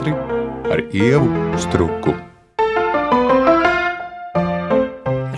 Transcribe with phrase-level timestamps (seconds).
[0.00, 0.12] teātri
[0.72, 1.28] ar ievu
[1.60, 2.14] struku.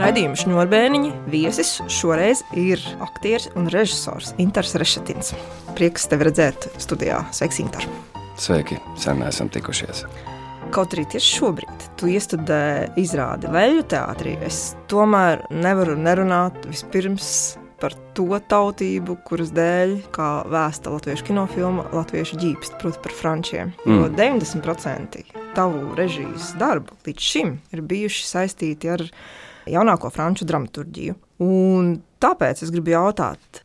[0.02, 5.32] Radījuma šņurbēniņa viesis šoreiz ir aktieris un režisors Inters Rešetins.
[5.76, 7.22] Prieks tevi redzēt studijā.
[7.34, 7.86] Sveiks, Inter!
[8.38, 10.04] Sveiki, sen esam tikušies.
[10.72, 17.96] Kaut arī tieši šobrīd tu iestudē izrādi Vēļu teātrī, es tomēr nevaru nerunāt vispirms par
[18.16, 23.72] to tautību, kuras dēļ, kā vēsta latviešu kinofilma, latviešu ģīpst, proti, par frančiem.
[23.82, 23.98] Mm.
[23.98, 25.18] Jo 90%
[25.56, 29.04] tavu režijas darbu līdz šim ir bijuši saistīti ar
[29.70, 31.18] jaunāko franču dramaturgiju.
[31.42, 33.64] Un tāpēc es gribu jautāt,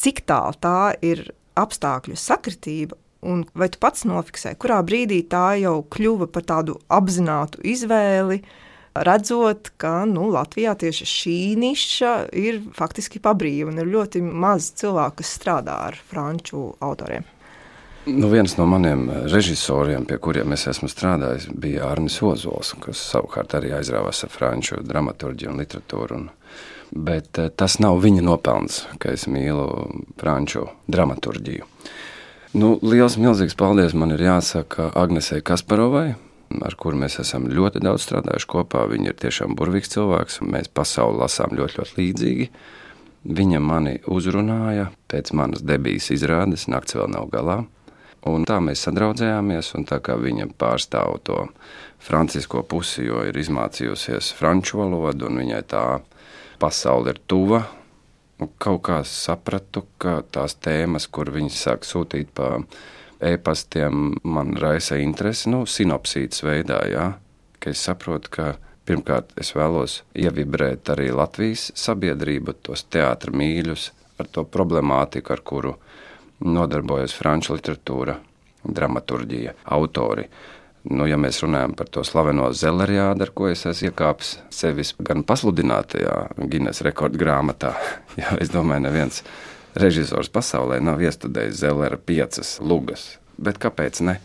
[0.00, 1.28] cik tālu tā ir
[1.60, 7.60] apstākļu sakritība Un vai tu pats nofiksēji, kurā brīdī tā jau kļuva par tādu apzinātu
[7.68, 8.40] izvēli,
[8.94, 15.20] redzot, ka nu, Latvijā tieši šī niša ir faktiski pabrīva un ir ļoti maz cilvēku,
[15.20, 17.26] kas strādā ar franču autoriem?
[18.06, 23.52] Nu, viens no maniem režisoriem, pie kuriem es esmu strādājis, bija Arnis Ozols, kas savukārt
[23.58, 26.16] arī aizrāvās ar franču dramaturgiju un literatūru.
[26.16, 26.30] Un,
[26.90, 29.68] bet eh, tas nav viņa nopelns, ka es mīlu
[30.20, 31.68] franču dramaturgiju.
[32.56, 36.16] Nu, liels, milzīgs paldies man ir jāsaka Agnesei Kasparovai,
[36.58, 38.84] ar kuru mēs esam ļoti daudz strādājuši kopā.
[38.90, 42.48] Viņa ir tiešām burvīgs cilvēks, un mēs pasauli lasām ļoti, ļoti līdzīgi.
[43.30, 47.60] Viņa mani uzrunāja pēc manas debijas izrādes, nakts vēl nav galā.
[48.28, 51.46] Un tā mēs sadraudzējāmies, un tā kā viņa pārstāv to
[52.04, 55.84] francisko pusi, jo ir izmācījusies franču valodu, un viņai tā
[56.60, 57.62] pasaule ir tuva,
[58.60, 62.58] kaut kā sapratu, ka tās tēmas, kur viņi sāk sūtīt pa
[63.20, 67.06] e-pastiem, man raisa interesi, nu, sinopsītas veidā, jā,
[67.60, 68.46] ka es saprotu, ka
[68.88, 75.74] pirmkārt es vēlos ievibrēt arī Latvijas sabiedrību, tos teātra mīļus, ar to problemātiku, ar kuru
[76.44, 78.16] nodarbojas franču literatūra,
[78.64, 80.26] dramaturģija, autori.
[80.90, 85.26] Nu, ja mēs runājam par to slaveno zeleriādu, ar ko es esmu iekāpis sevis gan
[85.28, 87.74] pasludinātajā Guinness rekordu grāmatā,
[88.20, 89.20] jo es domāju, neviens
[89.78, 93.18] režisors pasaulē nav iestudējis zelera piecas lugas.
[93.38, 94.18] Bet kāpēc ne?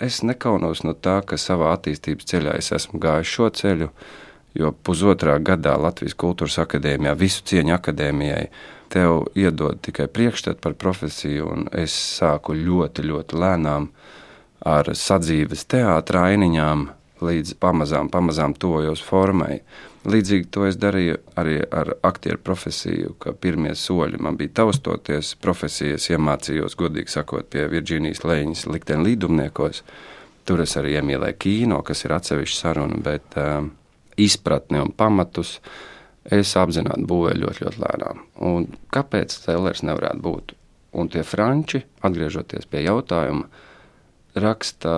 [0.00, 3.90] Es nekaunos no tā, ka savā attīstības ceļā es esmu gājis šo ceļu,
[4.56, 8.46] jo pusotrā gadā Latvijas Kultūras Akadēmijā, visu cieņu akadēmijai,
[8.90, 13.90] tev iedod tikai priekšstatu par profesiju, un es sāku ļoti, ļoti lēnām
[14.66, 16.88] ar sadzīves teātra ainiņām
[17.24, 19.60] līdz pamazām, pamazām tojos formai.
[20.08, 26.08] Līdzīgi to es darīju arī ar aktieru profesiju, ka pirmie soļi man bija taustoties profesijas,
[26.12, 29.82] iemācījos, godīgi sakot, pie Virģīnijas Lēņas likteni līdumniekos.
[30.48, 33.68] Tur es arī iemīlēju kino, kas ir atsevišķa saruna, bet uh,
[34.16, 35.58] izpratni un pamatus
[36.24, 38.24] es apzināti būvēju ļoti, ļoti lēnām.
[38.48, 40.54] Un kāpēc Cēlers nevarētu būt?
[41.00, 43.46] Un tie franči, atgriežoties pie jautājuma,
[44.34, 44.92] raksta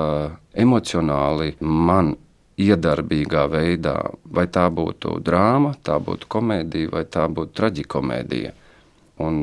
[0.52, 2.14] emocionāli man
[2.60, 8.52] iedarbīgā veidā, vai tā būtu drāma, tā būtu komēdija, vai tā būtu traģikomēdija.
[9.24, 9.42] Un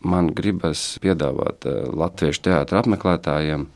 [0.00, 3.66] man gribas piedāvāt eh, latviešu teātra apmeklētājiem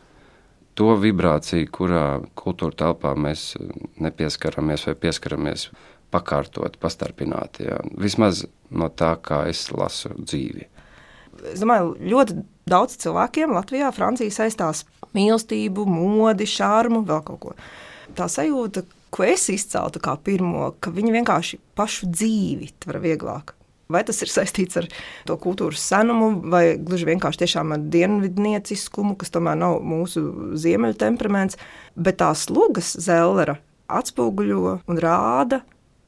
[0.78, 2.04] to vibrāciju, kurā
[2.38, 3.52] kultūra telpā mēs
[4.00, 5.68] nepieskaramies vai pieskaramies
[6.12, 7.60] pakārtot, pastarpināt.
[7.64, 7.80] Jā.
[8.00, 10.68] Vismaz no tā, kā es lasu dzīvi.
[11.52, 12.36] Es domāju, ļoti
[12.68, 14.84] daudz cilvēkiem Latvijā Francija saistās
[15.16, 17.54] mīlestību, modi, šārmu, vēl kaut ko.
[18.16, 23.54] Tā sajūta, ko es izceltu kā pirmo, ka viņi vienkārši pašu dzīvi var vieglāk.
[23.92, 24.86] Vai tas ir saistīts ar
[25.28, 31.58] to kultūras senumu, vai gluži vienkārši ar dienvidnieciskumu, kas tomēr nav mūsu ziemeļu temperaments,
[31.96, 33.58] bet tās lugas zelera
[33.92, 35.60] atspoguļo un rāda,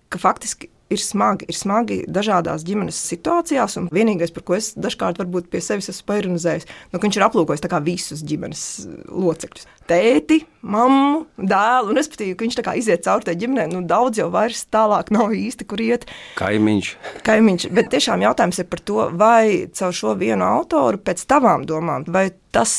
[0.08, 1.48] ka faktiski ir smagi.
[1.50, 6.08] Ir smagi dažādās ģimenes situācijās, un vienīgais, par ko es dažkārt varbūt pie sevis esmu
[6.10, 8.62] paironizējis, nu, ka viņš ir aplūkojis visus ģimenes
[9.08, 9.66] locekļus.
[9.88, 13.66] Tēti, mammu, dēlu, un es patīju, ka viņš tā kā iziet cauri tai ģimenei.
[13.72, 16.06] Nu, daudz jau vairs tālāk nav īsti, kur iet.
[16.38, 16.94] Kaimiņš.
[17.26, 17.68] Kaimiņš.
[17.74, 22.30] Bet tiešām jautājums ir par to, vai caur šo vienu autoru, pēc tavām domām, vai
[22.54, 22.72] tas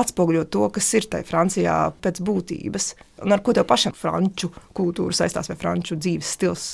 [0.00, 2.94] atspoguļo to, kas ir tajā Francijā pēc būtības.
[3.24, 6.70] Un ar ko tev pašam franču kultūra saistās vai franču dzīves stils?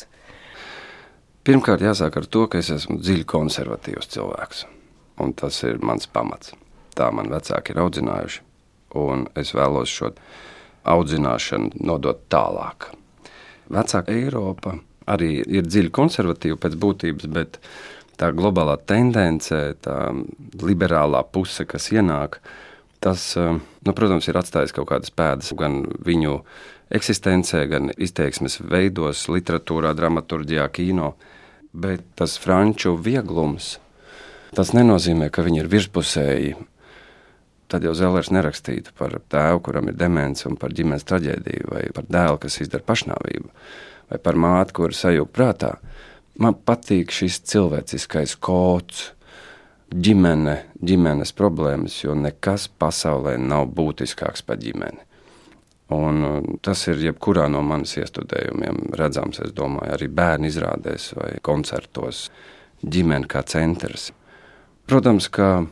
[1.47, 4.65] Pirmkārt, jāsāk ar to, ka es esmu dziļi konservatīvs cilvēks.
[5.23, 6.51] Un tas ir mans pamats.
[6.99, 8.41] Tā man vecāki ir audzinājuši,
[8.99, 10.11] un es vēlos šo
[10.91, 12.89] audzināšanu nodot tālāk.
[13.71, 14.75] Vecāka Eiropa
[15.07, 17.61] arī ir dziļi konservatīva pēc būtības, bet
[18.19, 20.01] tā globālā tendence, tā
[20.67, 22.41] liberālā puse, kas ienāk,
[22.99, 26.41] tas, nu, protams, ir atstājis kaut kādas pēdas gan viņu
[26.97, 31.15] eksistencē, gan izteiksmes veidos, literatūrā, dramaturgijā, kino
[31.77, 33.77] bet tas franču vieglums,
[34.57, 36.57] tas nenozīmē, ka viņi ir virspusēji.
[37.67, 42.05] tad jau Zelers nerakstītu par tēvu, kuram ir demence, un par ģimenes traģēdiju, vai par
[42.07, 43.51] dēlu, kas izdara pašnāvību,
[44.11, 45.73] vai par māti, kur sajūta prātā.
[46.39, 49.11] Man patīk šis cilvēciskais kods,
[49.91, 55.06] ģimene, ģimenes problēmas, jo nekas pasaulē nav būtiskāks par ģimeni.
[55.95, 61.31] Un uh, tas ir jebkurā no manas iestudējumiem redzams, es domāju, arī bērnu izrādēs vai
[61.47, 62.27] koncertos,
[62.83, 64.11] ģimene kā centrs.
[64.91, 65.67] Protams, ka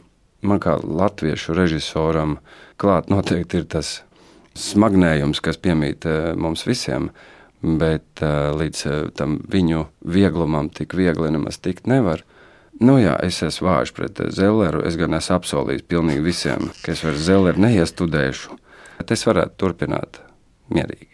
[0.46, 2.38] man kā latviešu režisoram
[2.78, 3.96] klāt noteikti ir tas
[4.54, 7.10] smagnējums, kas piemīt uh, mums visiem,
[7.64, 8.86] bet uh, līdz
[9.18, 12.22] tam viņu vieglumam tik viegli nemaz tikt nevar.
[12.78, 14.82] Nu jā, es esmu vājš pret Zelleru.
[14.86, 18.58] Es gan esmu apsolījis pilnīgi visiem, ka es vairs Zelleru neiestudēšu.
[19.02, 20.20] Es varētu turpināt
[20.74, 21.10] mierīgi.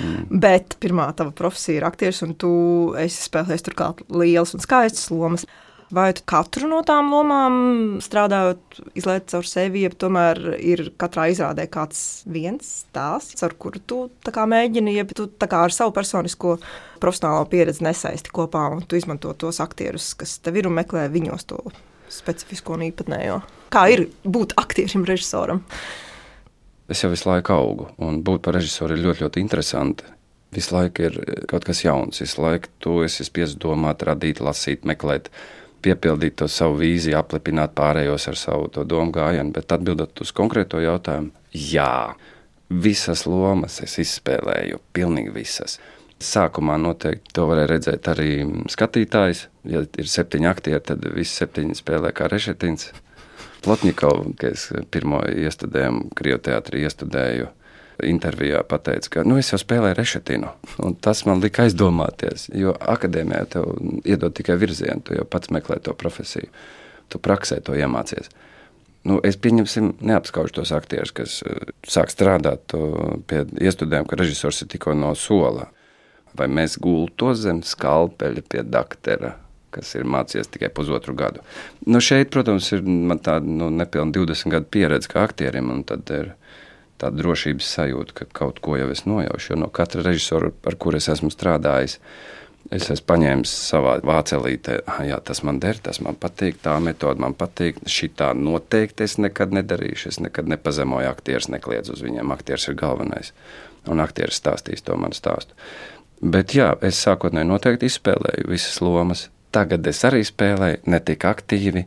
[0.00, 0.40] Mm.
[0.42, 2.52] Bet pirmā tava profesija ir aktieris, un tu
[2.98, 5.46] esi spēlējis turklāt lielas un skaistas lomas.
[5.92, 7.56] Vai tu katru no tām lomām
[8.00, 13.98] strādājot, izlaiž caur sevi, ja tomēr ir katrā izrādē kāds viens stāsts, ar kuru tu
[14.24, 16.54] mēģini, ja tu ar savu personisko
[17.02, 21.44] profesionālo pieredzi nesaisti kopā un tu izmanto tos aktierus, kas tev ir un meklē viņos
[21.52, 21.60] to
[22.08, 23.42] specifisko un īpatnējo?
[23.72, 25.60] Kā ir būt aktierim, režisoram?
[26.92, 30.08] Es jau visu laiku augu, un būt par režisoru ir ļoti, ļoti interesanti.
[30.52, 31.14] Visu laiku ir
[31.48, 35.30] kaut kas jauns, visu laiku tu esi spiests domāt, radīt, lasīt, meklēt
[35.82, 41.32] piepildīt to savu vīziju, aplipināt pārējos ar savu domu gājienu, bet atbildot uz konkrēto jautājumu,
[41.56, 42.12] jā,
[42.68, 45.78] visas lomas es izspēlēju, pilnīgi visas.
[46.22, 48.28] Sākumā noteikti to varēja redzēt arī
[48.70, 49.46] skatītājs.
[49.66, 52.92] Ja ir septiņi aktieri, tad visi septiņi spēlē kā rešetins.
[53.62, 56.10] Plotņikovs, kas pirmo iestudējumu
[56.42, 57.50] teātrī iestudēju,
[58.02, 60.52] intervijā pateica, ka nu, es jau spēlēju rešetinu.
[61.04, 63.68] Tas man lika aizdomāties, jo akadēmijā tev
[64.08, 66.48] iedod tikai virzienu, tu jau pats meklē to profesiju,
[67.12, 68.32] tu praksē to iemācies.
[69.08, 72.74] Nu, es pieņemsim, neapskaužu tos aktierus, kas uh, sāk strādāt
[73.26, 75.68] pie iestudējuma, ka režisors ir tikko no sola.
[76.38, 79.34] Vai mēs gultu zem skalpeļa pie doktora,
[79.72, 81.42] kas ir mācījies tikai pusotru gadu.
[81.86, 82.84] Nu, šeit, protams, ir
[83.24, 86.34] tāda nu, nepilna 20 gadu pieredze kā aktierim, un tad ir
[87.02, 89.52] tāda drošības sajūta, ka kaut ko jau es nojaušu.
[89.52, 91.98] Jo no katra režisora, ar kuru es esmu strādājis,
[92.70, 97.22] es esmu paņēmis savā vācelītē, ah, jā, tas man der, tas man patīk, tā metode
[97.22, 97.82] man patīk.
[97.90, 100.12] Šitā noteikti es nekad nedarīšu.
[100.14, 102.34] Es nekad nepazemoju aktierus, nekliedzu uz viņiem.
[102.36, 103.34] Aktieris ir galvenais.
[103.90, 105.58] Un aktieris stāstīs to man stāstu.
[106.22, 109.26] Bet jā, es sākotnēji noteikti izspēlēju visas lomas.
[109.52, 111.84] Tagad es arī spēlēju ne tik aktīvi,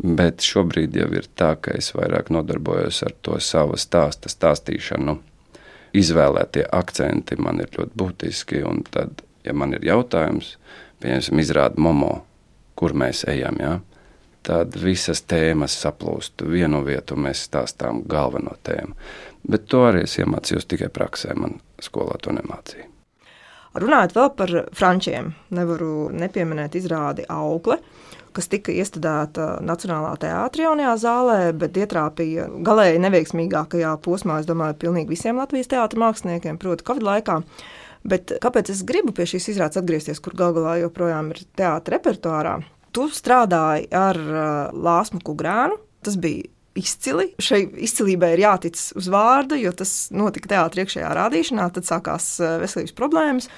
[0.00, 5.18] Bet šobrīd jau ir tā, ka es vairāk nodarbojos ar to savu stāstu stāstīšanu.
[6.00, 8.62] Izvēlētie akcenti man ir ļoti būtiski.
[8.88, 10.54] Tad, ja man ir jautājums,
[11.04, 12.14] piemēram, izrāda Momo,
[12.80, 13.74] kur mēs ejam, ja,
[14.46, 18.96] tad visas tēmas saplūst vienu vietu, un mēs stāstām galveno tēmu.
[19.44, 21.36] Bet to arī es iemācījos tikai praksē.
[21.36, 22.89] Man skolā to nemācīja.
[23.78, 27.78] Runājot vēl par frančiem, nevaru nepieminēt izrādi augli
[28.36, 35.14] kas tika iestudēta Nacionālā teātrī jaunajā zālē, bet ietrāpīja galēji neveiksmīgākajā posmā, es domāju, pilnīgi
[35.14, 37.40] visiem Latvijas teātra māksliniekiem, proti, Covid laikā.
[38.10, 42.54] Bet kāpēc es gribu pie šīs izrādes atgriezties, kur gal galā joprojām ir teātra repertuārā?
[42.96, 47.30] Tu strādāji ar uh, Lāsmu Kugrānu, tas bija izcili.
[47.42, 52.56] Šai izcilībai ir jātic uz vārda, jo tas notika teātrī iekšējā rādīšanā, tad sākās uh,
[52.62, 53.50] veselības problēmas.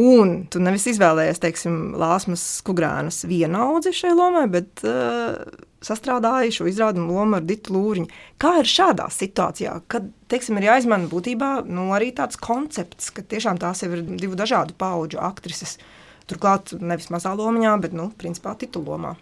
[0.00, 5.40] Un tu nevis izvēlējies, teiksim, Lāsmas Kugrānas vienaudzi šai lomai, bet uh,
[5.82, 8.10] sastrādāji šo izrādumu lomu ar Ditu Lūriņu.
[8.40, 13.58] Kā ir šādā situācijā, kad, teiksim, ir jāizmana būtībā nu, arī tāds koncepts, ka tiešām
[13.62, 15.78] tās ir divu dažādu pauģu aktrises.
[16.30, 19.16] Turklāt nevis mazā lomiņā, bet, nu, principā titulomā.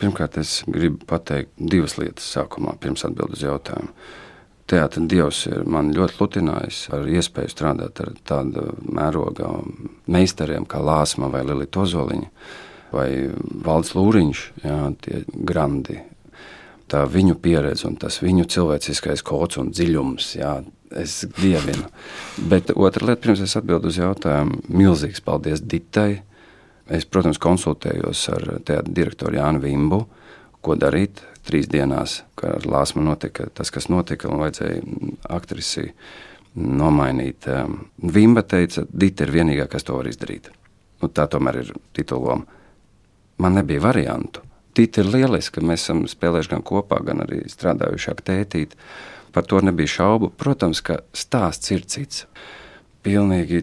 [0.00, 3.94] Pirmkārt, es gribu pateikt divas lietas sākumā, pirms atbildēt uz jautājumu
[4.70, 9.50] teātris Dievs ir man ļoti lutinājis ar iespēju strādāt ar tādu mēroga
[10.10, 12.30] meistariem kā Lāsma vai Lilita Ozoliņa
[12.90, 13.08] vai
[13.64, 16.00] Valds Lūriņš, jā, tie grandi.
[16.90, 20.56] Tā viņu pieredze un tas viņu cilvēciskais kods un dziļums, jā,
[20.98, 21.86] es dievinu.
[22.50, 26.24] Bet otra lieta, pirms es atbildu uz jautājumu, milzīgs paldies Ditai.
[26.90, 30.00] Es, protams, konsultējos ar teātra direktoru Jānu Vimbu,
[30.60, 34.82] ko darīt, trīs dienās, kad ar Lāsmu notika tas, kas notika, un vajadzēja
[35.30, 35.86] aktrisi
[36.58, 37.46] nomainīt.
[37.46, 40.50] Um, Vimba teica, Dita ir vienīgā, kas to var izdarīt.
[41.00, 42.58] Nu, tā tomēr ir tituloma.
[43.40, 44.42] Man nebija variantu.
[44.76, 48.80] Tita ir lieliska, mēs esam spēlējuši gan kopā, gan arī strādājuši ar tētīti.
[49.34, 50.32] Par to nebija šaubu.
[50.38, 52.26] Protams, ka stāsts ir cits.
[53.06, 53.62] Pilnīgi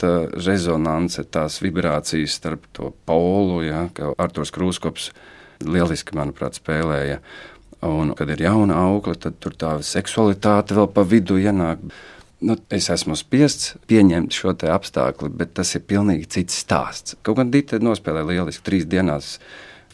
[0.00, 5.10] cita rezonance, tās vibrācijas starp to polu, ja, ka Arturs Krūskops
[5.60, 7.20] lieliski, manuprāt, spēlēja
[7.80, 11.80] Un, kad ir jauna aukla, tad tur tā seksualitāte vēl pa vidu ienāk.
[12.44, 17.16] Nu, es esmu spiests pieņemt šo apstākļu, bet tas ir pilnīgi cits stāsts.
[17.24, 19.38] Kaut gan Dita nospēlēja lieliski trīs dienās.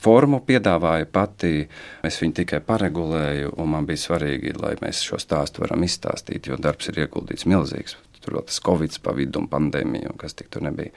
[0.03, 1.69] Formu piedāvāja pati,
[2.07, 6.59] es viņu tikai paregulēju, un man bija svarīgi, lai mēs šo stāstu varam izstāstīt, jo
[6.59, 7.97] darbs ir ieguldīts milzīgs.
[8.27, 10.93] Tur vēl tas Covid pa vidu un pandēmija, un kas tik tur nebija.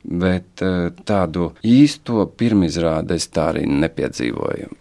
[0.00, 4.76] Bet eh, tādu īsto pirmizrādi es tā arī nepiedzīvoju.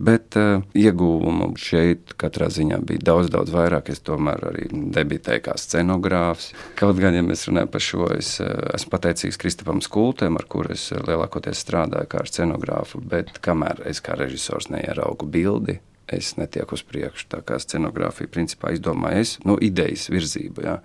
[0.00, 3.90] Bet uh, ieguvumu šeit katrā ziņā bija daudz, daudz vairāk.
[3.92, 6.54] Es tomēr arī debitēju kā scenogrāfs.
[6.78, 10.72] Kaut gan, ja mēs runājam par šo, es uh, esmu pateicīgs Kristapam Skultēm, ar kuru
[10.72, 13.02] es lielākoties strādāju kā scenogrāfu.
[13.12, 17.28] Bet kamēr es kā režisors neieraugu bildi, es netieku uz priekšu.
[17.34, 20.64] Tā kā scenogrāfija principā izdomāja es, nu, idejas virzību.
[20.64, 20.80] Jā.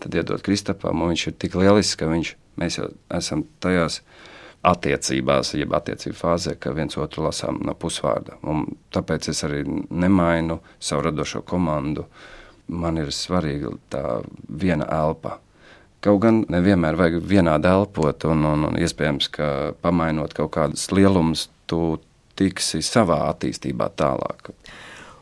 [0.00, 4.00] Tad iedot Kristapam, un viņš ir tik lielisks, ka viņš, mēs jau esam tajās
[4.66, 8.36] attiecībās, jeb attiecību fāzē, ka viens otru lasām no pusvārda.
[8.48, 12.06] Un tāpēc es arī nemainu savu radošo komandu.
[12.70, 14.04] Man ir svarīga tā
[14.48, 15.38] viena elpa.
[16.00, 19.48] Kaut gan nevienmēr vajag vienādi elpot, un, un, un iespējams, ka
[19.84, 21.98] pamainot kaut kādus lielumus, tu
[22.40, 24.52] tiksi savā attīstībā tālāk.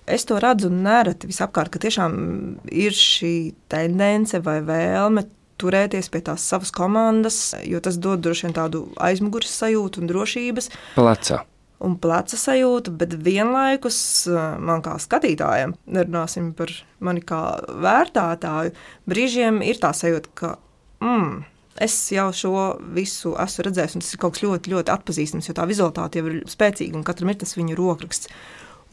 [0.08, 2.14] Es to redzu nereti visapkārt, ka tiešām
[2.72, 3.34] ir šī
[3.68, 5.26] tendence vai vēlme
[5.58, 10.70] turēties pie tās savas komandas, jo tas dod droši vien tādu aizmugures sajūtu un drošības.
[10.96, 11.42] Pleca.
[11.84, 13.98] Un pleca sajūta, bet vienlaikus
[14.30, 16.72] eh, man kā skatītājam, nerunāsim par
[17.04, 17.42] mani kā
[17.84, 18.74] vērtētāju,
[19.10, 20.54] brīžiem ir tā sajūta, ka
[21.04, 21.44] mm,
[21.86, 22.54] es jau šo
[22.96, 26.32] visu esmu redzējis, un tas ir kaut kas ļoti, ļoti atpazīstams, jo tā vizualitāte jau
[26.32, 28.32] ir spēcīga un katram ir tas viņa rokraksts.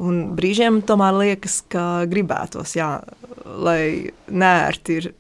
[0.04, 2.98] Un brīžiem tomēr liekas, ka gribētos, jā,
[3.46, 5.14] lai nērti ir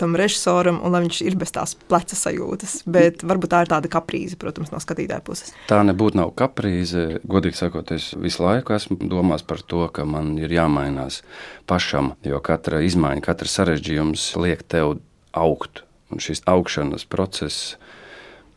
[0.00, 2.78] tam režisoram, un lai viņš ir bez tās pleca sajūtas.
[2.88, 5.52] Bet varbūt tā ir tāda kaprīze, protams, no skatītāja puses.
[5.68, 7.20] Tā nebūtu nav kaprīze.
[7.28, 11.20] Godīgi sakot, es visu laiku esmu domājis par to, ka man ir jāmainās
[11.68, 14.98] pašam, jo katra izmaiņa, katrs sarežģījums liek tev
[15.36, 15.84] augt.
[16.10, 17.76] Un šis augšanas process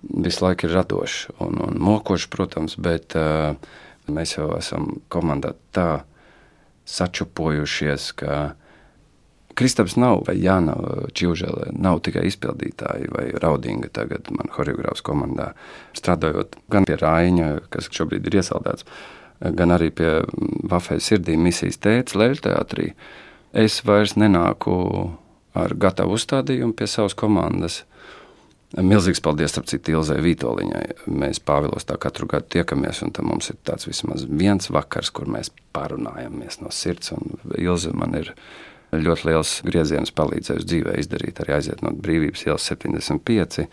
[0.04, 3.54] visu laiku ir radošs un, un mokošs, protams, bet uh,
[4.08, 6.04] mēs jau esam komandā tā
[6.90, 8.54] sačupojušies, ka
[9.54, 10.74] Kristaps nav vai Jāna
[11.14, 15.52] Čilžele, nav tikai izpildītāji vai Raudinga tagad man horeogrāfs komandā.
[15.94, 18.88] Strādājot gan pie Raiņa, kas šobrīd ir iesaldēts,
[19.54, 20.24] gan arī pie
[20.72, 22.88] Vafējas sirdī misijas tēts Leļu teātrī,
[23.54, 24.74] es vairs nenāku
[25.54, 27.84] ar gatavu uzstādījumu pie savas komandas.
[28.74, 30.86] Milzīgs paldies, starp citu, Ilzai Vitoļiņai.
[31.14, 35.52] Mēs Pāvilos tā katru gadu tiekamies, un mums ir tāds vismaz viens vakars, kur mēs
[35.78, 37.14] parunājamies no sirds.
[37.54, 38.34] Ilza man ir
[38.94, 43.68] ļoti liels grieziens palīdzējis dzīvē izdarīt, arī aiziet no brīvības ielas 75.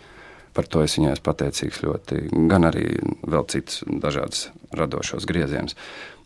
[0.53, 2.85] Par to es viņai esmu pateicīgs ļoti, gan arī
[3.23, 5.77] vēl citus dažādus radošos griezienus.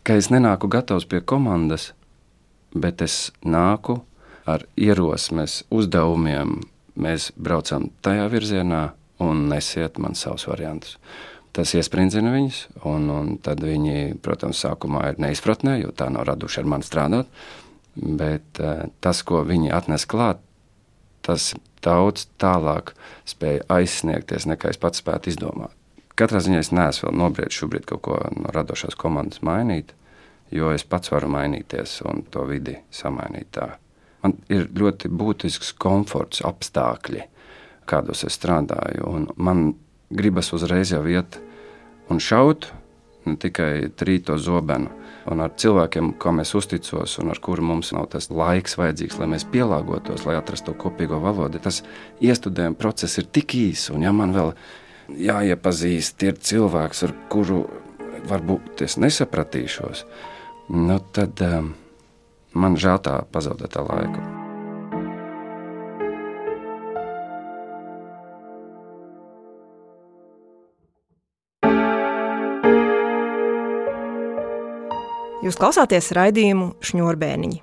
[0.04, 1.92] Ka es nenāku gatavs pie komandas,
[2.74, 4.02] bet es nāku
[4.46, 6.58] ar ierosmes uzdevumiem.
[6.96, 8.82] Mēs braucam tajā virzienā
[9.24, 10.96] un nesiet man savus variantus.
[11.56, 16.60] Tas iesprūdzina viņus, un, un tad viņi, protams, sākumā ir neizpratnē, jo tā nav raduši
[16.60, 17.30] ar mani strādāt
[17.96, 20.42] bet uh, tas, ko viņi atnes klāt,
[21.24, 22.92] tas daudz tālāk
[23.28, 25.72] spēja aizsniegties, nekā es pats spētu izdomāt.
[26.16, 29.92] Katrā ziņā es neesmu vēl nobriedis šobrīd kaut ko no radošās komandas mainīt,
[30.54, 33.74] jo es pats varu mainīties un to vidi samainīt tā.
[34.26, 37.22] Man ir ļoti būtisks komforts apstākļi,
[37.86, 39.68] kādos es strādāju, un man
[40.10, 41.38] gribas uzreiz jau iet
[42.10, 42.66] un šaut,
[43.26, 44.90] ne tikai trīt to zobenu
[45.30, 49.30] un ar cilvēkiem, kam es uzticos, un ar kuriem mums nav tas laiks vajadzīgs, lai
[49.30, 51.62] mēs pielāgotos, lai atrastu to kopīgo valodu.
[51.62, 51.82] Tas
[52.22, 54.52] iestudējuma process ir tik īss, un ja man vēl
[55.22, 57.64] jāiepazīst, ir cilvēks, ar kuru
[58.26, 60.06] varbūt es nesapratīšos,
[60.74, 61.74] nu tad um,
[62.56, 64.24] man žēl tā pazaudētā laika.
[75.46, 77.60] Jūs klausāties raidījumu Šņurbēniņi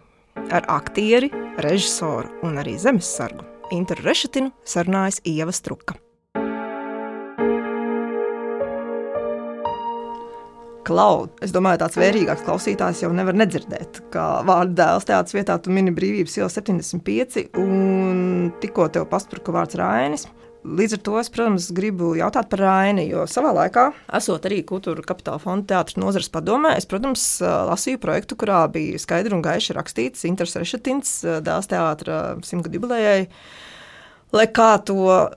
[0.56, 1.28] ar aktieri,
[1.66, 3.44] režisoru un arī zemesargu
[3.76, 5.98] Interu Rešetinu sarunājas Ieva Struka.
[10.84, 15.72] Klau, es domāju, tāds vērīgāks klausītājs jau nevar nedzirdēt, ka vārdu dēls teātris vietā tu
[15.72, 20.28] mini brīvības iela 75 un tikko tev paspruka vārds Rainis.
[20.63, 25.04] Līdz ar to es, protams, gribu jautāt par Raini, jo savā laikā, esot arī Kultūra
[25.04, 30.24] Kapitāla fonda teātris nozares padomē, es, protams, lasīju projektu, kurā bija skaidri un gaiši rakstīts
[30.28, 33.28] Inters Rešetins dēls teātra simtgadu jubilejai.
[34.34, 34.96] Lai kā to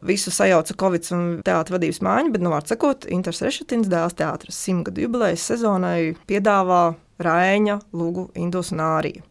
[0.09, 4.57] visu sajauca Covid un teātris vadības mājiņa, bet, nu, vārds sakot, Inters Rešetins dēls teātris
[4.57, 9.25] simtgadu jubilejas sezonai piedāvā Raiņa, Lūgu, Indus un Āriju.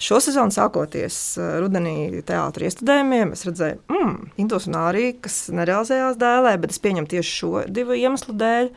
[0.00, 5.38] Šo sezonu sākoties eh, rudenī teātris iestudējumiem, es redzēju, ka mm, Indus un Ārija, kas
[5.52, 8.70] nerealizējās dēlē, bet es pieņemu tieši šo divu iemeslu dēļ,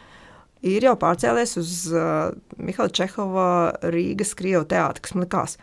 [0.73, 3.51] ir jau pārcēlies uz uh, Mihaila Čehova
[3.93, 5.55] Rīgas Krievijas teātris, kas man likās.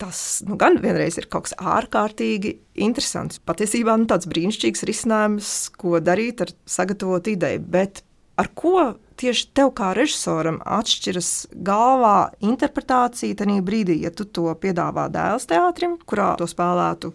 [0.00, 3.38] Tas nu, gan vienreiz ir kaut kas ārkārtīgi interesants.
[3.46, 7.62] Patiesībā nu, tāds brīnišķīgs risinājums, ko darīt ar sagatavotu ideju.
[7.70, 8.02] Bet
[8.40, 11.30] ar ko tieši tev kā režisoram atšķiras
[11.66, 17.14] galvā interpretācija tajā brīdī, ja tu to piedāvā dēls teātrim, kurā to spēlētu.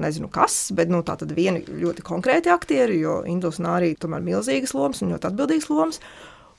[0.00, 4.22] Nezinu, kas, bet nu, tā tad viena ļoti konkrēti aktieri, jo Indus un arī tomēr
[4.24, 6.00] milzīgas lomas un ļoti atbildīgas lomas.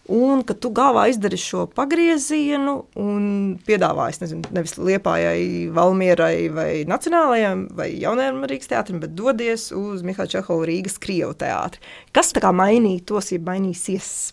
[0.10, 3.26] Un ka tu galvā izdari šo pagriezienu un
[3.68, 10.40] piedāvā, nezinu, nevis Liepājai, Valmierai vai Nacionālajai vai Jaunajam Rīgas teātrim, bet dodies uz Mihāļa
[10.40, 11.84] Čehova Rīgas Krievu teātri.
[12.18, 14.32] Kas tā kā mainītos, ja mainīsies?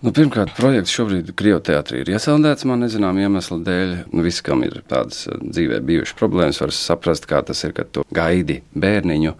[0.00, 3.90] Nu, pirmkārt, projekts šobrīd Krievijas teātrī ir iesaldēts man nezināmu iemeslu dēļ.
[4.14, 7.92] Nu, visi, kam ir tādas eh, dzīvē bijušas problēmas, var saprast, kā tas ir, kad
[7.92, 9.34] tu gaidi bērniņu.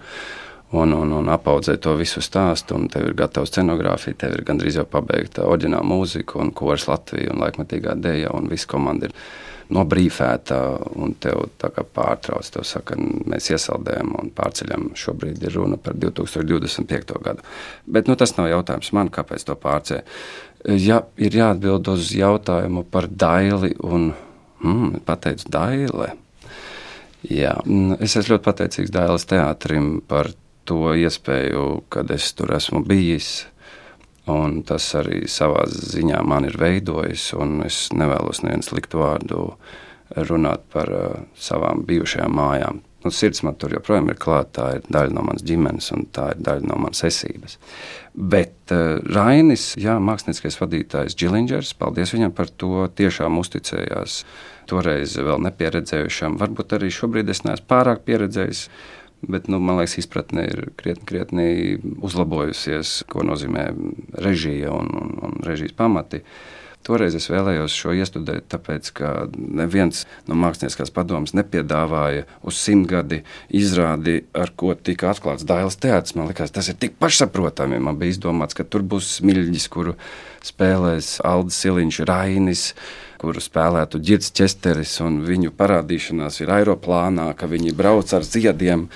[0.70, 4.84] Un, un, un apaudzē to visu stāstu, tev ir gatava scenogrāfija, tev ir gandrīz jau
[4.86, 9.16] pabeigta oriģināla mūzika, un kurs Latvija, un laikmatīgā dēļa, un viss komanda ir
[9.74, 10.58] nobrīfēta
[10.98, 11.48] un tev
[11.94, 12.46] pārtrauc.
[12.54, 14.90] Tev saka, mēs iesaldējam un pārceļam.
[14.98, 17.18] Šobrīd ir runa par 2025.
[17.24, 17.46] gadu.
[17.86, 20.18] Bet nu, tas nav jautājums man, kāpēc to pārcēlīt.
[20.76, 24.10] Ja ir jāatbild uz jautājumu par daili un
[24.60, 26.12] mm, pateicu daile.
[27.26, 27.54] Jā,
[28.00, 30.30] es esmu ļoti pateicīgs Dailas teātrim par
[30.70, 33.30] to iespēju, kad es tur esmu bijis.
[34.30, 39.48] Un tas arī savā ziņā man ir veidojis, un es nevēlos nevienu sliktu vārdu
[40.28, 42.80] runāt par uh, savām bijušajām mājām.
[43.00, 46.26] Nu, sirds man tur joprojām ir klāta, tā ir daļa no manas ģimenes, un tā
[46.34, 47.56] ir daļa no manas esības.
[48.12, 54.20] Bet uh, Rainis, jā, mākslinieckais vadītājs Džilingers, paldies viņam par to, tiešām uzticējās
[54.70, 56.38] toreiz vēl nepieredzējušam.
[56.42, 58.66] Varbūt arī šobrīd es neesmu pārāk pieredzējis
[59.20, 61.48] Bet, nu, man liekas, izpratne ir krietni, krietni
[62.00, 63.66] uzlabojusies, ko nozīmē
[64.16, 66.22] režija un, un, un režijas pamati.
[66.80, 73.20] Toreiz es vēlējos šo iestudēt, tāpēc, ka neviens no mākslinieckās padomas nepiedāvāja uz simtgadi
[73.52, 76.16] izrādi, ar ko tika atklāts Dailas teātris.
[76.16, 77.82] Man liekas, tas ir tik pašsaprotami.
[77.84, 79.98] Man bija izdomāts, ka tur būs smilģis, kuru
[80.48, 82.64] spēlēs Aldis Siliņš, Rainis
[83.20, 88.86] kuru spēlētu Girts Česteris, un viņu parādīšanās ir aeroplānā, ka viņi brauc ar ziediem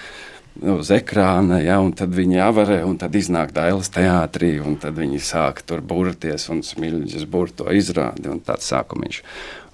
[0.55, 5.19] uz ekrāna, ja, un tad viņi avarē, un tad iznāk Dailas teātrī, un tad viņi
[5.23, 9.21] sāk tur burties, un Smilģis bur to izrādi, un tāds sākumiņš.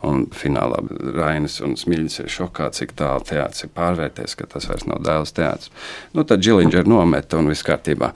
[0.09, 0.81] Un finālā
[1.13, 5.37] Rainis un Smilģis ir šokā, cik tālu teātris ir pārvērties, ka tas vairs nav Dailas
[5.37, 5.69] teātris.
[6.17, 8.15] Nu, tad Džiliņģer nometa un viss kārtībā.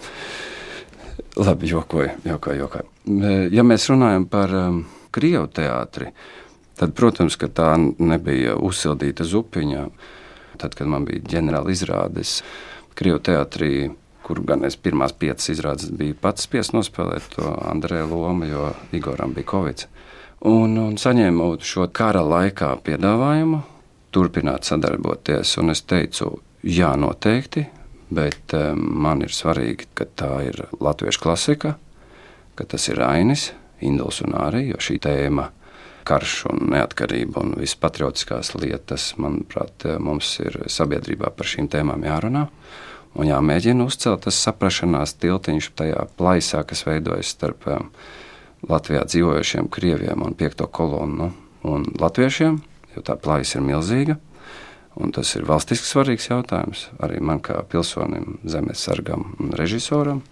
[1.37, 2.91] Labi, jokoju, jokoju, jokoju.
[3.53, 6.11] Ja mēs runājam par um, Krievu teātri,
[6.79, 9.89] tad, protams, tā nebija uzsildīta zupiņa.
[10.59, 12.39] Tad, kad man bija ģenerāla izrādes
[12.95, 13.91] Krievu teātrī,
[14.25, 19.35] kur gan es pirmās piecas izrādes biju pats spiests nospēlēt to Andrēju lomu, jo Igoram
[19.37, 19.87] bija Covid.
[20.45, 23.63] Un, un saņēmu šo kara laikā piedāvājumu
[24.15, 26.31] turpināt sadarboties, un es teicu,
[26.63, 27.65] jā, noteikti,
[28.15, 31.75] bet um, man ir svarīgi, ka tā ir latviešu klasika,
[32.55, 33.49] ka tas ir Ainis,
[33.85, 35.51] Induls un arī, jo šī tēma
[36.05, 42.47] karš un neatkarība un visas patriotiskās lietas, manuprāt, mums ir sabiedrībā par šīm tēmām jārunā.
[43.15, 47.89] Un jāmēģina uzcelt tas saprašanās tiltiņš tajā plaisā, kas veidojas starp um,
[48.69, 51.31] Latvijā dzīvojošiem krieviem un piekto kolonu
[51.65, 52.59] un latviešiem,
[52.97, 54.19] jo tā plaisa ir milzīga.
[54.95, 60.23] Un tas ir valstiski svarīgs jautājums arī man kā pilsonim, zemes sargam un režisoram.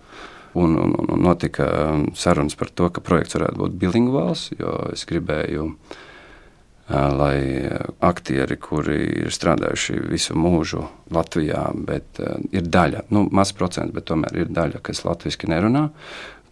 [0.55, 5.07] Un, un, un notika um, sarunas par to, ka projekts varētu būt bilingvāls, jo es
[5.09, 5.71] gribēju,
[6.93, 7.71] lai
[8.05, 10.83] aktieri, kuri ir strādājuši visu mūžu
[11.15, 12.21] Latvijā, bet
[12.53, 15.87] ir daļa, nu, mazs procents, bet tomēr ir daļa, kas latviešu nerunā,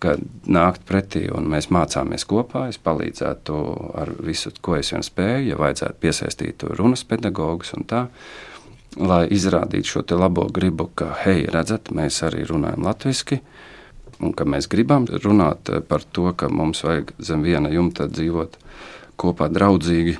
[0.01, 0.15] ka
[0.49, 2.69] nākt pretī un mēs mācāmies kopā.
[2.73, 3.57] Es palīdzētu
[4.01, 8.07] ar visu, ko es vien spēju, ja vajadzētu piesaistīt runas pedagogus un tā.
[8.99, 13.43] Lai izrādītu šo labo gribu, ka, hei, redzat, mēs arī runājam latviešu,
[14.21, 18.59] un ka mēs gribam runāt par to, ka mums vajag zem viena jumta dzīvot
[19.21, 20.19] kopā draudzīgi.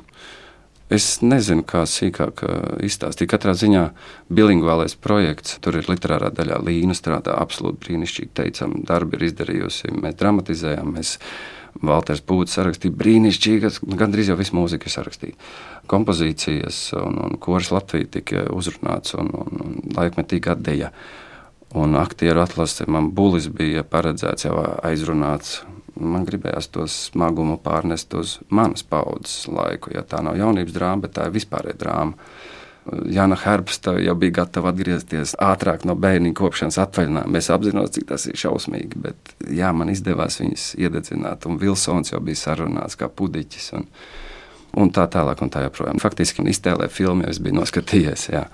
[0.91, 2.43] Es nezinu, kā sīkāk
[2.83, 3.29] izstāstīt.
[3.31, 3.85] Katrā ziņā
[4.35, 8.33] bilingvālais projekts, tur ir literārā daļā Līna strādā absolūti brīnišķīgi.
[8.35, 11.15] Teicam, darbi ir izdarījusi, mēs dramatizējam, mēs
[11.87, 15.39] Valters Pūtis sarakstīja brīnišķīgas, gandrīz jau visu mūziku sarakstīja.
[15.91, 20.91] Kompozīcijas un, un koris Latvija tika uzrunāts un, un, un laikmetīgi atdeja.
[21.79, 25.61] Un aktieru atlase man bulis bija paredzēts jau aizrunāts
[26.01, 29.93] Man gribējās to smagumu pārnest uz manas paudzes laiku.
[29.95, 32.31] Ja tā nav jaunības drāma, bet tā ir vispārēja drāma.
[33.13, 37.39] Jana Herbsta jau bija gatava atgriezties ātrāk no bērnu kopšanas atvaļinājuma.
[37.39, 41.45] Es apzinos, cik tas ir šausmīgi, bet jā, man izdevās viņas iededzināt.
[41.47, 43.69] Un Vilsons jau bija sarunāts kā pudiķis.
[43.77, 43.89] Un,
[44.81, 46.01] un tā tālāk, un tā joprojām.
[46.03, 48.31] Faktiski iztēlē filmu jau es biju noskatījies.
[48.33, 48.47] Jā.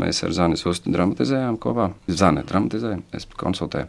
[0.00, 1.90] Mēs ar Zani Zustu dramatizējām kopā.
[2.08, 3.88] Zani dramatizēja, es konsultēju.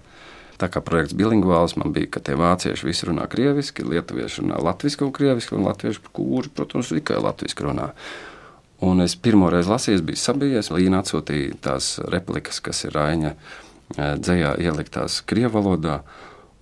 [0.56, 5.10] Tā kā projekts bilingvāls man bija, ka tie vācieši visi runā krieviski, lietuvieši runā latviešu
[5.10, 7.89] un krieviski, un latviešu kūri, protams, tikai latviešu runā.
[8.86, 10.72] Un es pirmo reizi lasīju, biju sabijies.
[10.72, 16.00] Līna atsūtīja tās replikas, kas ir Raņa eh, dzējā ieliktās krievu valodā.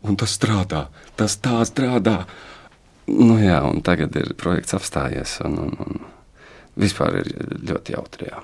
[0.03, 0.87] Un tas strādā,
[1.19, 2.23] tas tā strādā.
[3.07, 5.37] Nu, jā, un tagad ir projekts apstājies.
[5.45, 6.01] Un, un, un
[6.79, 7.31] vispār ir
[7.69, 8.29] ļoti jautri.
[8.31, 8.41] Jā.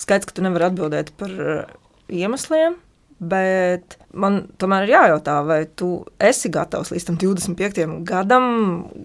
[0.00, 1.76] Skaidrs, ka tu nevari atbildēt par eh,
[2.12, 2.78] iemesliem,
[3.22, 8.46] Bet man tomēr ir jājautā, vai tu esi gatavs līdz tam 25 gadam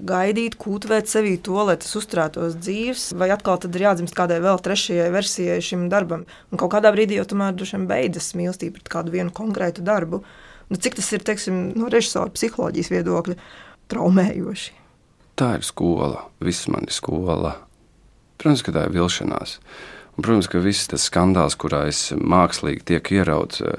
[0.10, 4.58] gaidīt, kūtvēt sevī to, lai tas uzturētos dzīves, vai atkal tad ir jādzimst kādai vēl
[4.66, 6.26] trešajai versijai šim darbam.
[6.50, 10.24] Un kaut kādā brīdī jau tomēr dušiem beidzas mīlestība pret kādu vienu konkrētu darbu.
[10.70, 13.38] Nu, cik tas ir teiksim, no režisora psiholoģijas viedokļa
[13.94, 14.76] traumējoši?
[15.40, 17.56] Tā ir skola, viss man ir skola.
[18.42, 19.60] Protams, ka tā ir vilšanās.
[20.20, 23.78] Un, protams, ka viss tas skandāls, kurā es mākslīgi tiek ierauts, eh,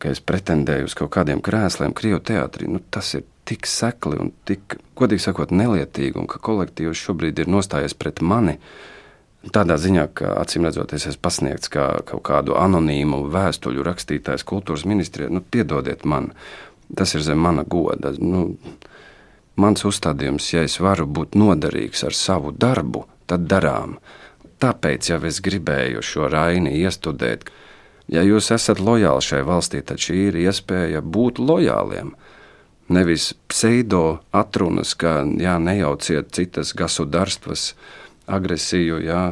[0.00, 4.30] ka es pretendēju uz kaut kādiem krēsliem, krievu teātrī, nu, tas ir tik sekli un
[4.48, 8.54] tik, godīgi sakot, nelietīgi, un ka kolektīvs šobrīd ir nostājies pret mani.
[9.52, 14.86] Tādā ziņā, ka acīm redzot, es esmu pasniegts kā kaut kādu anonīmu vēstuļu rakstītājs kultūras
[14.88, 15.28] ministrijai.
[15.36, 16.30] Nu, piedodiet man,
[16.96, 18.14] tas ir zem mana goda.
[18.16, 18.54] Nu,
[19.60, 23.98] mans uzstādījums, ja es varu būt noderīgs ar savu darbu, tad darām.
[24.58, 27.46] Tāpēc jau es gribēju šo raini iestudēt.
[28.08, 32.14] Ja jūs esat lojāli šai valstī, tad šī ir iespēja būt lojāliem.
[32.88, 37.74] Nevis pseido atrunas, ka jā, nejauciet citas gasudarstvas
[38.26, 39.24] agresiju, jā,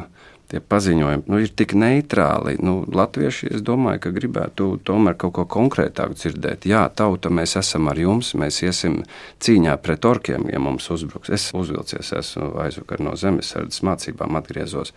[0.51, 2.55] tie paziņojumi nu, ir tik neitrāli.
[2.63, 6.67] Nu, Latvieši, es domāju, ka gribētu tomēr kaut ko konkrētāku dzirdēt.
[6.69, 9.01] Jā, tauta, mēs esam ar jums, mēs iesim
[9.43, 11.31] cīņā pret orkiem, ja mums uzbruks.
[11.35, 14.93] Es uzvilcies, esmu aizvakar no zemesardzes mācībām atgriezos.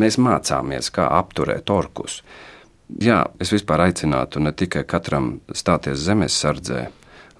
[0.00, 2.20] Mēs mācāmies, kā apturēt orkus.
[3.00, 6.82] Jā, es vispār aicinātu ne tikai katram stāties zemesardzē,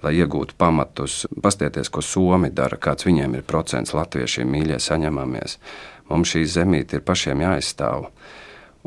[0.02, 5.58] lai iegūtu pamatus, pastieties, ko Somi dara, kāds viņiem ir procents latviešiem mīļie saņemamies.
[6.12, 8.10] Mums šī zemīte ir pašiem jāizstāv.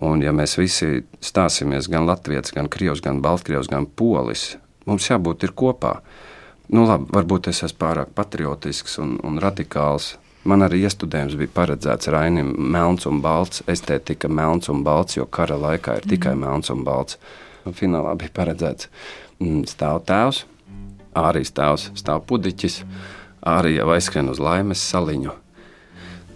[0.06, 5.48] Un, ja mēs visi stāsimies gan latvieši, gan krievs, gan baltkrievs, gan polis, mums jābūt
[5.56, 5.98] kopā.
[6.70, 10.16] Nu, labi, varbūt es esmu pārāk patriotisks un, un radikāls.
[10.46, 15.58] Man arī iestudējums bija paredzēts Rainim melns un balts, estētika melns un balts, jo kara
[15.58, 16.44] laikā ir tikai mm.
[16.44, 17.18] melns un balts.
[17.66, 18.90] Finālā bija paredzēts
[19.40, 20.44] mm, stāv tēvs,
[21.18, 22.84] arī tēvs, stāv pudiķis,
[23.56, 25.34] arī aizskrien uz laimes saliņu.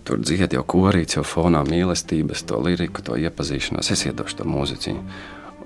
[0.10, 3.91] Tur dzied jau korīts, jau fonā mīlestības, to liriku, to iepazīšanos.
[3.93, 5.19] Es iedošu to mūziķiņu.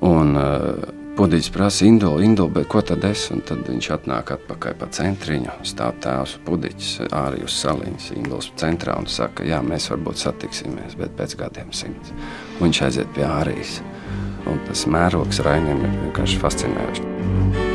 [0.04, 3.28] Un uh, Podīts prasa, Indula, Indula, bet ko tad es?
[3.30, 8.96] Un tad viņš atnāk atpakaļ pa centriņu, stāv tēvs Pudiķis arī uz saliņas Indulas centrā
[8.98, 12.16] un saka, jā, mēs varbūt satiksimies, bet pēc gadiem simts.
[12.58, 13.78] Un viņš aiziet pie ārijas.
[14.50, 17.73] Un tas mērogs Rainim ir vienkārši fascinējošs.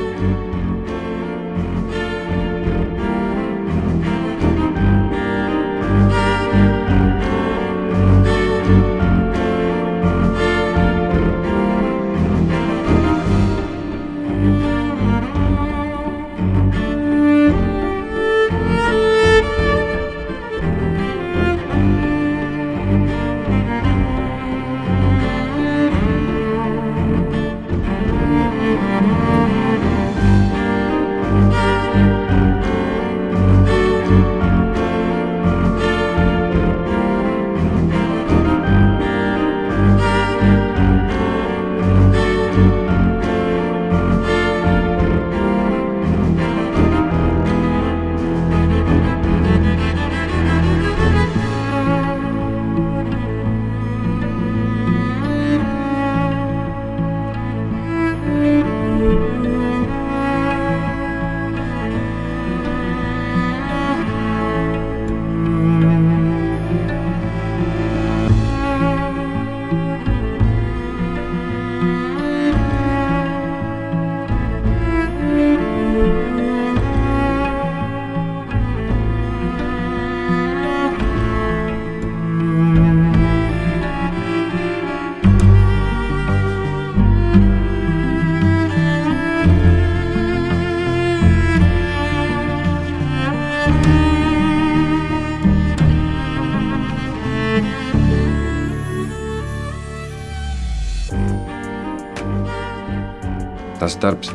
[103.88, 104.33] Tas darbs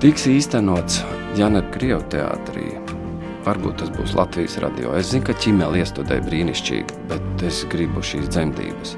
[0.00, 1.02] tiks īstenots
[1.36, 2.70] Jana Krievijas teātrī.
[3.44, 4.94] Varbūt tas būs Latvijas radio.
[4.96, 8.94] Es zinu, ka ķīmēlī iestudēja brīnišķīgi, bet es gribu šīs dzemdības.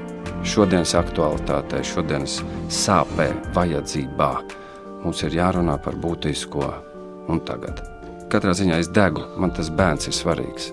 [0.47, 2.37] Šodienas aktualitātē, šodienas
[2.71, 4.29] sāpē, vajadzībā
[5.03, 6.71] mums ir jārunā par būtisko
[7.27, 7.83] un tagad.
[8.31, 10.71] Katrā ziņā es degu, man tas bērns ir svarīgs.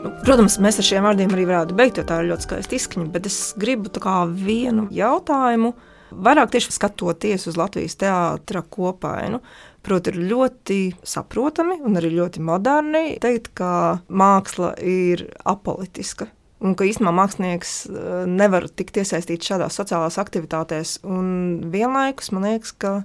[0.00, 3.12] Nu, protams, mēs ar šiem vārdiem arī varētu beigt, jo tā ir ļoti skaista izskaņa.
[3.12, 3.92] Bet es gribu
[4.32, 5.74] vienu jautājumu,
[6.10, 9.40] vairāk tieši skatoties uz Latvijas teātra kopainu.
[9.84, 13.72] Proti, ir ļoti saprotami un arī ļoti moderni teikt, ka
[14.08, 16.28] māksla ir apolitiska.
[16.60, 20.98] Un ka īstenībā mākslinieks eh, nevar tikt iesaistīts šādās sociālās aktivitātēs.
[21.08, 22.98] Un vienlaikus man liekas, ka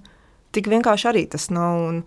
[0.56, 1.80] tik vienkārši arī tas nav.
[1.88, 2.06] Un,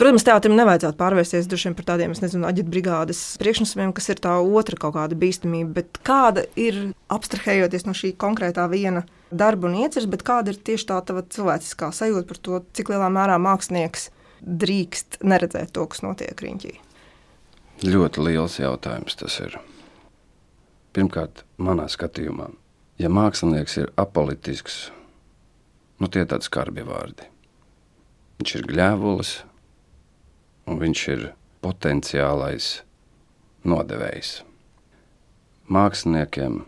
[0.00, 5.18] Protams, teātrim nevajadzētu pārvērsties par tādiem, nezinu, aģitbrigādes priekšnosacījumiem, kas ir tā otra kaut kāda
[5.20, 5.82] bīstamība.
[5.82, 10.88] Bet kāda ir, abstrahējoties no šī konkrētā viena darba un ieceres, bet kāda ir tieši
[10.90, 14.10] tā tava cilvēciskā sajūta par to, cik lielā mērā mākslinieks
[14.42, 16.72] drīkst neredzēt to, kas notiek riņķī?
[17.82, 19.58] Ļoti liels jautājums tas ir.
[20.92, 22.50] Pirmkārt, manā skatījumā,
[23.00, 24.90] ja mākslinieks ir apolitisks,
[25.98, 27.28] nu tie ir tādi skarbi vārdi.
[28.38, 29.32] Viņš ir gļēvulis,
[30.68, 31.24] un viņš ir
[31.64, 32.82] potenciālais
[33.64, 34.42] nodevējs.
[35.72, 36.64] Māksliniekiem,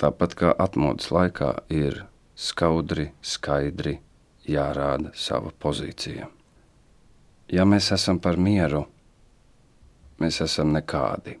[0.00, 2.04] tāpat kā atmodas laikā, ir
[2.36, 3.96] skaudri, skaidri
[4.46, 6.28] jārāda sava pozīcija.
[7.52, 8.84] Ja mēs esam par mieru,
[10.20, 11.38] mēs esam nekādi.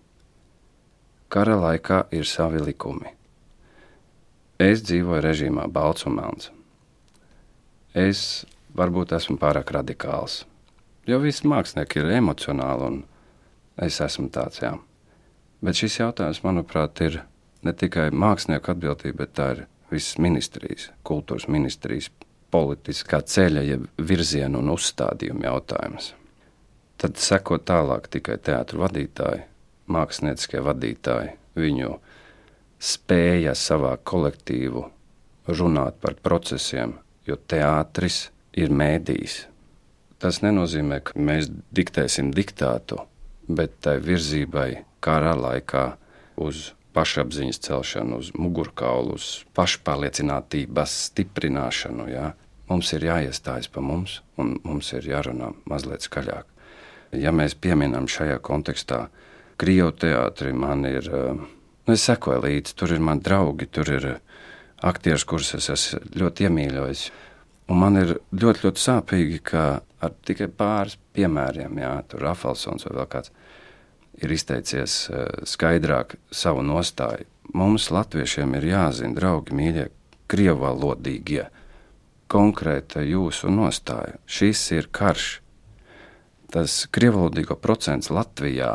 [1.28, 3.10] Kara laikā ir savi likumi.
[4.62, 6.50] Es dzīvoju režīmā balts un melns.
[7.92, 10.44] Es varbūt esmu pārāk radikāls
[11.06, 12.96] Jo visi mākslinieki ir emocionāli, un
[13.86, 14.58] es esmu tāds.
[14.58, 14.72] Jā.
[15.62, 17.20] Bet šis jautājums, manuprāt, ir
[17.66, 22.10] ne tikai mākslinieku atbildība, bet tā ir visas ministrijas, kultūras ministrijas,
[22.54, 26.12] politiskā ceļa, jeb virziena un uzstādījuma jautājums.
[26.96, 29.42] Tad seko tālāk tikai teātris vadītāji,
[29.92, 31.90] mākslinieckie vadītāji, viņu
[32.80, 34.86] spēja savā kolektīvu
[35.52, 39.36] runāt par procesiem, jo teātris ir mēdījis
[40.18, 43.02] Tas nenozīmē, ka mēs diktēsim diktātu,
[43.52, 44.70] bet tai virzībai
[45.04, 45.84] kara laikā
[46.40, 52.08] uz pašapziņas celšanu, uz mugurkaulu, uz pašpārliecinātības stiprināšanu.
[52.10, 52.32] Jā.
[52.70, 56.48] Mums ir jāiestājas pa mums, un mums ir jārunā mazliet skaļāk.
[57.16, 59.06] Ja mēs pieminam šajā kontekstā
[59.56, 64.08] Krievijas teātri, man ir, nu, es sekoju līdzi, tur ir mani draugi, tur ir
[64.84, 67.04] aktieris, kurus es esmu ļoti iemīļojis.
[67.72, 72.98] Un man ir ļoti, ļoti sāpīgi, ka ar tikai pāris piemēriem, jā, tur Rafalsons vai
[72.98, 73.32] vēl kāds,
[74.22, 77.26] ir izteicies uh, skaidrāk savu nostāju.
[77.56, 79.86] Mums, latviešiem, ir jāzina, draugi, mīļie,
[80.30, 81.46] krievalodīgie,
[82.32, 84.18] konkrēta jūsu nostāja.
[84.26, 85.28] Šis ir karš.
[86.52, 88.72] Tas krievalodīgo procents Latvijā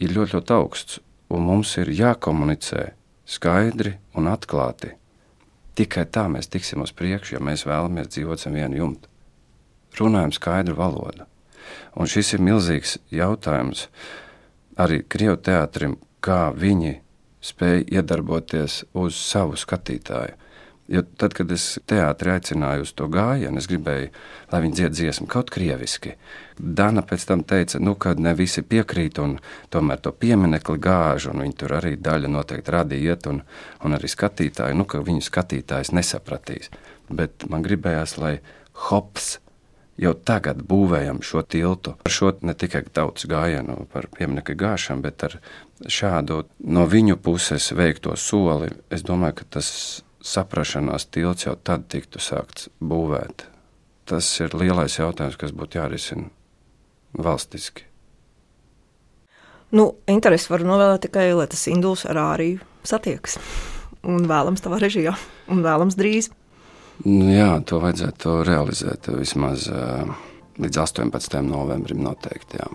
[0.00, 1.00] ir ļoti, ļoti augsts,
[1.32, 2.90] un mums ir jākomunicē
[3.24, 4.94] skaidri un atklāti
[5.74, 9.08] Tikai tā mēs tiksim uz priekšu, ja mēs vēlamies dzīvot zem viena jumta.
[9.98, 11.26] Runājam skaidru valodu.
[11.98, 13.88] Un šis ir milzīgs jautājums
[14.76, 16.98] arī Krievijas teātrim, kā viņi
[17.44, 20.40] spēj iedarboties uz savu skatītāju.
[20.88, 24.10] Jo tad, kad es teātrī aicināju uz to gājienu, es gribēju,
[24.52, 26.12] lai viņi dzied dziesmu kaut krieviski.
[26.60, 29.38] Dana pēc tam teica, nu, ka ne visi piekrīt, un
[29.72, 33.40] tomēr to pieminekli gāž, un viņi tur arī daļa noteikti radīja iet, un,
[33.80, 36.68] un arī skatītāji, nu, ka viņu skatītājs nesapratīs.
[37.08, 38.34] Bet man gribējās, lai
[38.90, 39.38] hops
[40.00, 45.24] jau tagad būvējam šo tiltu ar šo ne tikai tautas gājienu par pieminiektu gāšanu, bet
[45.28, 45.38] ar
[45.86, 48.72] šādu no viņu puses veikto soli.
[48.90, 49.70] Es domāju, ka tas
[50.24, 53.46] saprašanās tilts jau tad tiktu sākts būvēt.
[54.08, 56.28] Tas ir lielais jautājums, kas būtu jārisina
[57.16, 57.86] valstiski.
[59.74, 63.38] Nu, interesi var novēlēt tikai, lai tas induls ar āriju satiekas.
[64.04, 65.14] Un vēlams tavā režijā,
[65.50, 66.28] un vēlams drīz.
[67.02, 70.06] Nu, jā, to vajadzētu realizēt vismaz uh,
[70.62, 71.42] līdz 18.
[71.42, 72.60] novembrim noteikti.
[72.62, 72.70] Jā.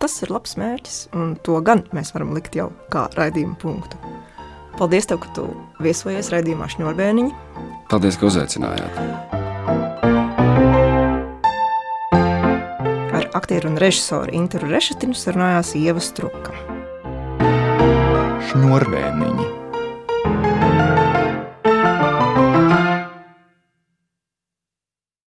[0.00, 3.98] Tas ir labs mērķis, un to gan mēs varam likt jau kā raidījuma punktu.
[4.78, 5.44] Paldies, tev, ka tu
[5.82, 7.66] viesojies raidījumā Šņurbēniņa.
[7.90, 8.96] Paldies, ka uzaicinājāt.
[13.18, 16.56] Ar aktieru un režisoru Interu Rešetinu sarunājās Ieva Struka.
[18.48, 19.59] Šņurbēniņa.